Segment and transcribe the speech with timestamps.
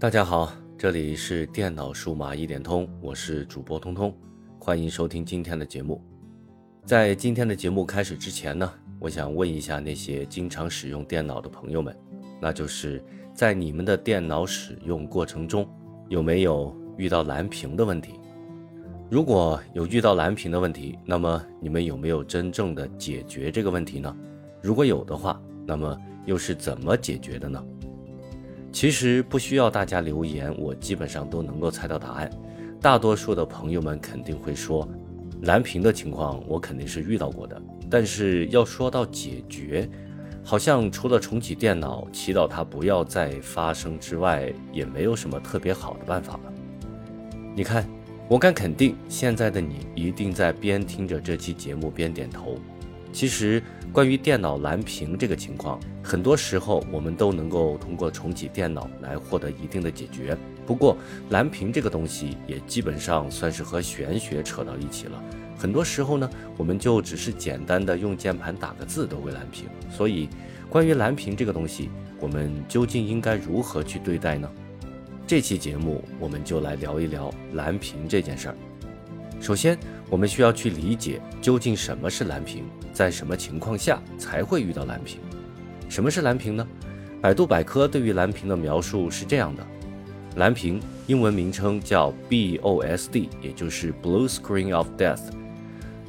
[0.00, 4.12] 大家好，这里是电脑数码一点通，我是主播通通，
[4.58, 6.02] 欢迎收听今天的节目。
[6.84, 11.96] 在今天的节目开始之前呢，我想问一下那些经常使用电脑的朋友们，
[12.40, 13.02] 那就是
[13.32, 15.66] 在你们的电脑使用过程中，
[16.08, 18.14] 有没有遇到蓝屏的问题？
[19.08, 24.14] 如果有遇到蓝屏的问题，那么你们有没有真正的解决这个问题呢？
[24.60, 27.64] 如果有的话，那么又是怎么解决的呢？
[28.74, 32.28] 其实不需要大家留言，我基本上都能够猜到答案。
[32.80, 34.86] 大多数的朋友们肯定会说，
[35.42, 37.62] 蓝屏的情况我肯定是遇到过的。
[37.88, 39.88] 但是要说到解决，
[40.42, 46.52] 好像除了重启电脑，祈祷它不要再发生之外，也没有什么特别好的办法了。
[47.54, 47.88] 你看，
[48.28, 52.58] 我敢肯定，现在的你一定在边听着这期节目边点头。
[53.14, 60.36] 其实，关于电脑蓝屏这个情况，很多时候我们都能够通过重启电脑来获得一定的解决。
[60.66, 60.96] 不过，
[61.30, 65.22] 蓝屏这个东西也基本上算是和玄学扯到一起了。
[65.56, 69.66] 很多时候呢，我们就只是简单的用键盘打个字都会蓝屏。
[69.88, 70.28] 所以，
[70.68, 74.50] 关于蓝屏这个东西，我们究竟应该如何去对待呢？
[75.24, 78.56] 这期节目我们就来聊一聊蓝屏这件事儿。
[79.40, 79.78] 首先，
[80.10, 85.18] 我们需要去理解究竟什么是蓝屏，在什么情况下才会遇到蓝屏？
[85.88, 86.66] 什么是蓝屏呢？
[87.20, 89.66] 百度百科对于蓝屏的描述是这样的：
[90.36, 95.20] 蓝屏英文名称叫 BOSD，也就是 Blue Screen of Death。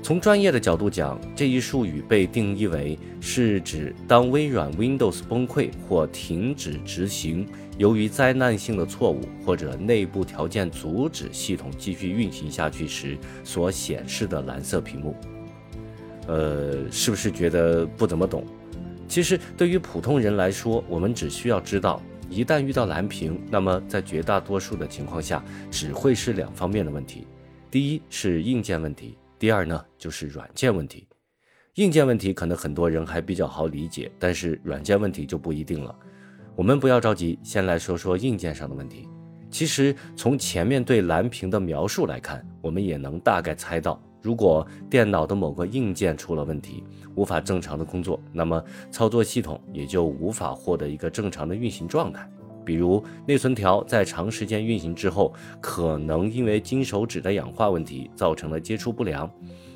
[0.06, 7.48] 从专业的角度讲，这一术语被定义为是指当微软 Windows 崩溃或停止执行。
[7.80, 15.16] 由于灾难性的错误或者内部条件阻止系统继续运行下去时所显示的蓝色屏幕，
[16.28, 18.45] 呃，是不是觉得不怎么懂？
[19.08, 27.26] 其实对于普通人来说，我们只需要知道，一旦遇到蓝屏，那么在绝大多数的情况下，只会是两方面的问题：
[27.71, 31.08] 第一是硬件问题，第二呢就是软件问题。
[31.76, 35.95] 硬件问题可能很多人还比较好理解，但是软件问题就不一定了。
[36.56, 39.08] 我们不要着急，先来说说硬件上的问题。
[39.52, 46.83] 其实从前面对蓝屏的描述来看，我们也能大概猜到，如果电脑的某个硬件出了问题，
[47.14, 52.27] 无法正常的工作，那么操作系统也就无法获得一个正常的运行状态。
[52.65, 55.31] 比如内存条在长时间运行之后，
[55.61, 59.30] 可能因为金手指的氧化问题造成了接触不良，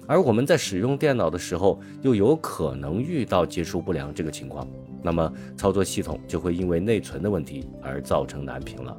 [0.08, 4.68] 而我们在使用电脑的时候，又有可能遇到接触不良这个情况。
[5.02, 8.98] 那么操作系统就会因为内存的问题而造成蓝屏了。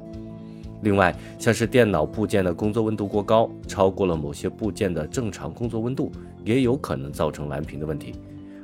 [0.81, 6.11] 另外，像是电脑部件的工作温度过高，超过了某些部件的正常工作温度，
[6.43, 8.15] 也有可能造成蓝屏的问题。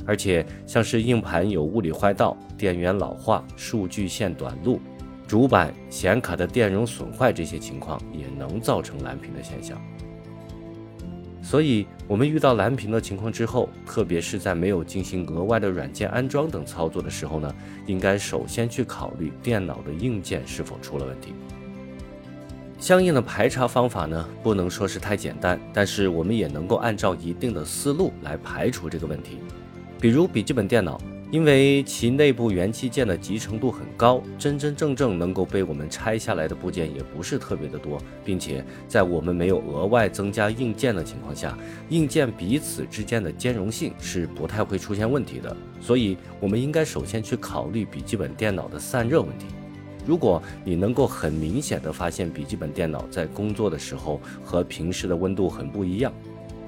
[0.03, 4.79] 而且，像是硬盘有物理坏道、电源老化、数据线短路、
[5.27, 9.77] 主板、显卡的电容损坏这些情况，也能造成蓝屏的现象。
[11.41, 17.53] 所以，我们遇到蓝屏的情况之后，特别是在没有进行额外的软件安装等操作的时候呢，
[17.85, 21.33] 应该首先去考虑电脑的硬件是否出了问题。
[22.79, 29.39] 相应的排查方法呢，不能说是太简单，但是我们也能够按照一定的思路来排除这个问题，
[29.99, 30.97] 比如笔记本电脑。
[31.29, 41.57] 因为其内部元器件的集成度很高，真真正正能够被我们拆下来的部件也不是特别的多，并且在我们没有额外增加硬件的情况下，
[41.89, 45.53] 硬件彼此之间的兼容性是不太会出现问题的。
[45.81, 49.47] 所以，我们应该首先去考虑笔记本电脑的散热问题。
[50.05, 56.13] 如果你能够很明显的发现笔记本电脑在工作的时候和平时的温度很不一样，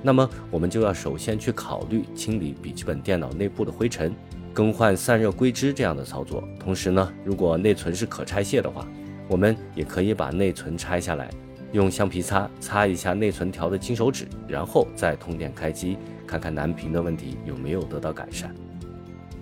[0.04, 4.14] 那么我们就要首先去考虑清理笔记本电脑内部的灰尘。
[4.54, 8.88] 更换散热硅脂这样的操作，同时呢，如果内存是可拆卸的话，
[9.28, 11.30] 我们也可以把内存拆下来，
[11.72, 18.54] 用橡皮擦擦一下内存条的金手指，然后再通电开机，看看蓝屏的问题有没有得到改善。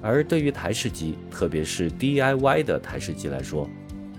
[0.01, 3.67] 而对于台式机，特别是 DIY 的台式机来说，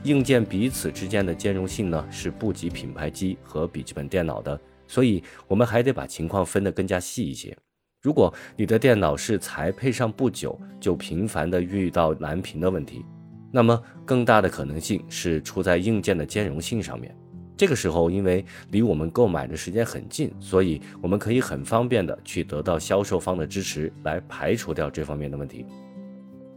[0.04, 7.56] 硬件彼此之间的兼容性呢是不及品牌机和笔记本电脑的，所以我们还得把情况分得更加细一些。
[8.00, 13.04] 如果你的电脑是才配上不久就频繁的遇到蓝屏的问题，
[13.50, 17.12] 那么更大的可能性是出在硬件的兼容性上面。
[17.56, 25.66] 这个时候，因为离我们购买的时间很近，所以我们可以很方便的去得到销售方的支持，来排除掉这方面的问题。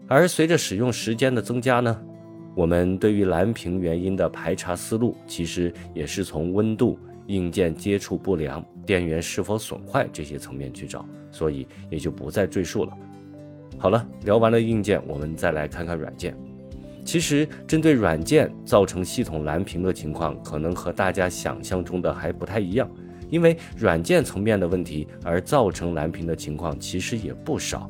[0.08, 2.00] 而随着使用时间的增加呢，
[2.56, 7.00] 我们对于蓝屏原因的排查思路，其实也是从温度。
[7.32, 12.92] 硬件接触不良、电源是否损坏这些层面去找，所以也就不再赘述了。
[13.78, 16.36] 好了，聊完了硬件，我们再来看看软件。
[17.04, 22.88] 其实，针对软件造成系统蓝屏的情况，可能和大家想象中的还不太一样。
[23.30, 27.90] 因为软件层面的问题而造成蓝屏的情况其实也不少，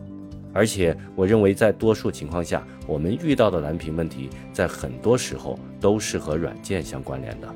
[0.53, 7.55] 而且我认为在多数情况下，我们遇到的蓝屏问题，在很多时候都是和软件相关联的。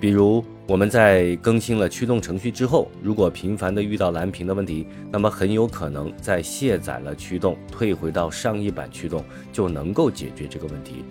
[0.00, 11.04] 比如我们在更新了驱动程序之后，如果频繁的遇到蓝屏的问题，那么很有可能在卸载了驱动，退回到上一版驱动就能够解决这个问题。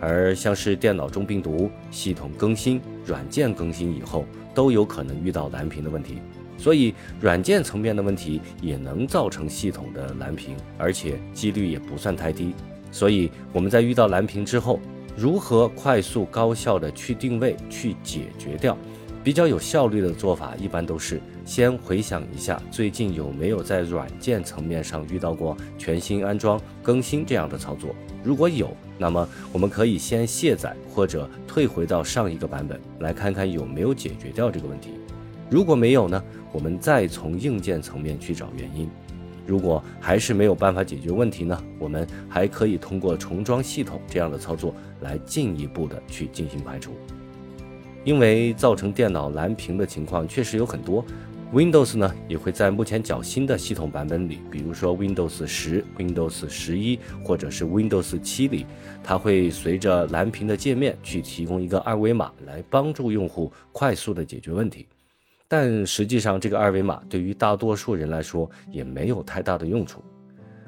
[0.00, 4.24] 而像是电脑中病毒、系统更新、软件更新以后，
[4.54, 6.18] 都有可能遇到蓝屏的问题，
[6.56, 12.54] 所以软件层面的问题也能造成系统的蓝屏，而且几率也不算太低。
[12.92, 14.78] 所以我们在遇到蓝屏之后，
[15.18, 18.78] 如何快速高效的去定位、去解决掉？
[19.24, 27.90] 比较有效率的做法，一般都是先回想一下最近有没有在软件层面上遇到过全新安装、更新这样的操作。
[28.22, 34.90] 如果有，那么我们可以先卸载或者退回到上一个版本，来看看有没有解决掉这个问题。
[35.50, 36.22] 如果没有呢，
[36.52, 38.88] 我们再从硬件层面去找原因。
[39.48, 46.92] 如果还是没有办法解决问题呢，我们还可以通过重装系统这样的操作来进一步的去进行排除。
[48.04, 51.02] 因为造成电脑蓝屏的情况确实有很多。
[51.50, 58.66] Windows 呢也会在目前较新的系统版本里，比如说 Windows 十、Windows 十一或者是 Windows 七里，
[59.02, 64.86] 它会随着蓝屏的界面去提供一个二维码来帮助用户快速的解决问题。
[65.48, 70.04] 但实际上，这个二维码对于大多数人来说也没有太大的用处。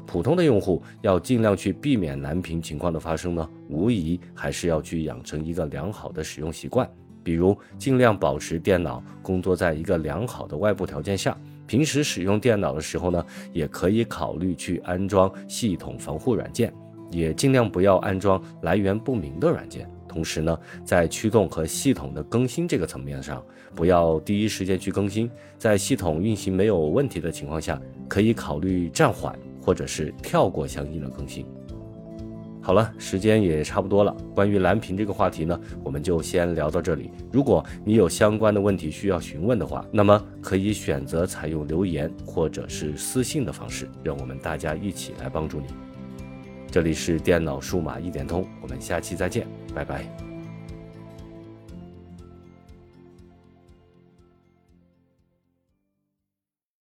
[0.07, 6.91] 普通的用户要尽量去避免蓝屏情况的发生呢，无疑还是要去养成一个良好的使用习惯。
[7.23, 11.37] 比如，尽量保持电脑工作在一个良好的外部条件下。
[11.67, 16.73] 平时使用电脑的时候呢，也可以考虑去安装系统防护软件，
[17.11, 19.89] 也尽量不要安装来源不明的软件。
[20.11, 23.41] 同时呢，在驱动和系统的更新这个层面上，
[23.77, 25.31] 不要第一时间去更新。
[25.57, 31.47] 在系统运行没有问题的情况下，可以考虑暂缓或者是跳过相应的更新。
[32.61, 34.13] 好了，时间也差不多了。
[34.35, 37.13] 关于蓝屏这个话题呢，我们就先聊到这里。
[37.31, 45.69] 如果你有相关的问题需要询问的话，那么可以选择采用留言或者是私信的方式，让我们大家一起来帮助你。
[46.71, 50.30] 这里是电脑数码一点通，我们下期再见，拜拜。